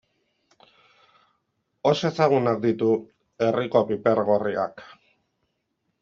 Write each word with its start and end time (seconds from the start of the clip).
Oso 1.89 2.09
ezagunak 2.09 2.63
ditu 2.63 2.87
herriko 3.49 3.83
piper 3.91 4.23
gorriak. 4.31 4.83